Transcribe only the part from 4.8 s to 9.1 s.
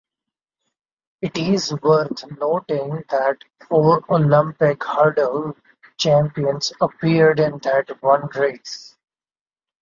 hurdles champions appeared in that one race.